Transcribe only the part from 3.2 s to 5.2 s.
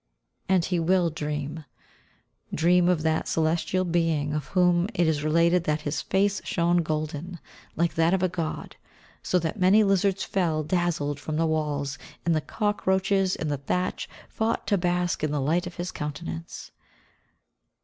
Celestial Being of whom it